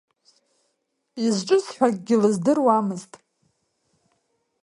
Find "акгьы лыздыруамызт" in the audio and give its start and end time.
1.91-3.13